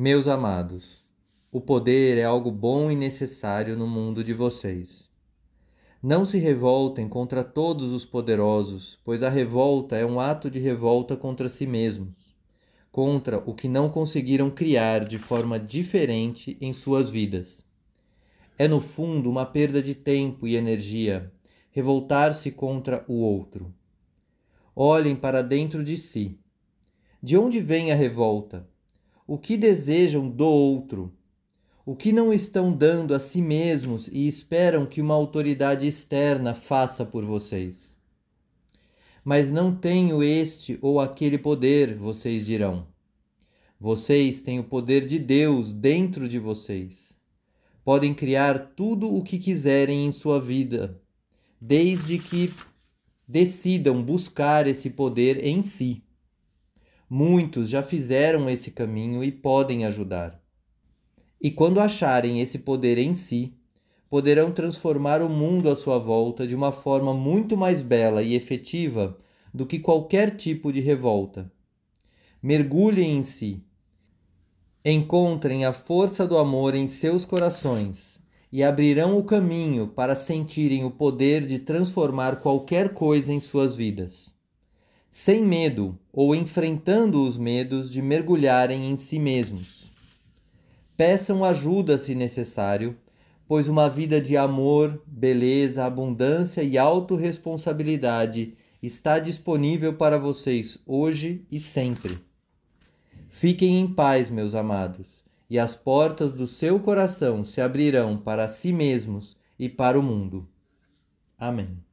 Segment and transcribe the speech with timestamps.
[0.00, 1.02] Meus amados,
[1.50, 5.10] o poder é algo bom e necessário no mundo de vocês.
[6.00, 11.16] Não se revoltem contra todos os poderosos, pois a revolta é um ato de revolta
[11.16, 12.36] contra si mesmos,
[12.92, 17.66] contra o que não conseguiram criar de forma diferente em suas vidas.
[18.56, 21.32] É, no fundo, uma perda de tempo e energia
[21.72, 23.74] revoltar-se contra o outro.
[24.76, 26.38] Olhem para dentro de si.
[27.20, 28.64] De onde vem a revolta?
[29.28, 31.12] O que desejam do outro,
[31.84, 37.04] o que não estão dando a si mesmos e esperam que uma autoridade externa faça
[37.04, 37.98] por vocês.
[39.22, 42.86] Mas não tenho este ou aquele poder, vocês dirão.
[43.78, 47.12] Vocês têm o poder de Deus dentro de vocês.
[47.84, 50.98] Podem criar tudo o que quiserem em sua vida,
[51.60, 52.50] desde que
[53.26, 56.02] decidam buscar esse poder em si.
[57.10, 60.38] Muitos já fizeram esse caminho e podem ajudar.
[61.40, 63.54] E quando acharem esse poder em si,
[64.10, 69.16] poderão transformar o mundo à sua volta de uma forma muito mais bela e efetiva
[69.54, 71.50] do que qualquer tipo de revolta.
[72.42, 73.64] Mergulhem em si.
[74.84, 78.20] Encontrem a força do amor em seus corações
[78.52, 84.37] e abrirão o caminho para sentirem o poder de transformar qualquer coisa em suas vidas
[85.08, 89.90] sem medo ou enfrentando os medos de mergulharem em si mesmos.
[90.96, 92.96] Peçam ajuda se necessário,
[93.46, 101.58] pois uma vida de amor, beleza, abundância e autorresponsabilidade está disponível para vocês hoje e
[101.58, 102.18] sempre.
[103.28, 108.72] Fiquem em paz, meus amados, e as portas do seu coração se abrirão para si
[108.72, 110.46] mesmos e para o mundo.
[111.38, 111.87] Amém.